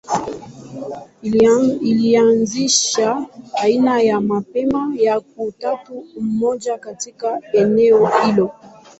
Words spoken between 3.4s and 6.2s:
aina ya mapema ya utatu